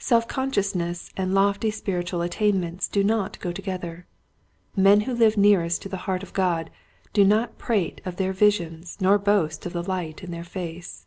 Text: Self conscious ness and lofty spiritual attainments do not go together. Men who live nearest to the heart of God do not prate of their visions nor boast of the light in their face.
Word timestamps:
Self 0.00 0.26
conscious 0.26 0.74
ness 0.74 1.12
and 1.16 1.34
lofty 1.34 1.70
spiritual 1.70 2.20
attainments 2.20 2.88
do 2.88 3.04
not 3.04 3.38
go 3.38 3.52
together. 3.52 4.08
Men 4.74 5.02
who 5.02 5.14
live 5.14 5.36
nearest 5.36 5.82
to 5.82 5.88
the 5.88 5.98
heart 6.10 6.24
of 6.24 6.32
God 6.32 6.68
do 7.12 7.22
not 7.22 7.58
prate 7.58 8.00
of 8.04 8.16
their 8.16 8.32
visions 8.32 8.98
nor 9.00 9.20
boast 9.20 9.64
of 9.64 9.72
the 9.72 9.84
light 9.84 10.24
in 10.24 10.32
their 10.32 10.42
face. 10.42 11.06